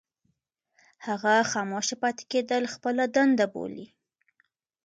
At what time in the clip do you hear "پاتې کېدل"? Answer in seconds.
2.01-2.63